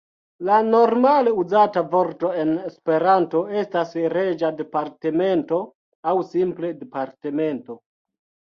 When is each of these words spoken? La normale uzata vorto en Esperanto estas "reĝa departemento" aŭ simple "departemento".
La 0.45 0.53
normale 0.67 1.33
uzata 1.41 1.83
vorto 1.91 2.31
en 2.45 2.53
Esperanto 2.71 3.43
estas 3.65 3.93
"reĝa 4.15 4.51
departemento" 4.63 5.63
aŭ 6.13 6.17
simple 6.35 6.75
"departemento". 6.83 7.81